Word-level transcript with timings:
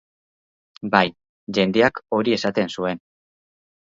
Bai, 0.95 1.01
jendeak 1.59 2.01
hori 2.19 2.35
esaten 2.37 2.73
zuen. 2.79 3.03